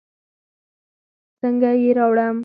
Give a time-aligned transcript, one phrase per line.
[1.39, 2.37] څنګه يې راوړم.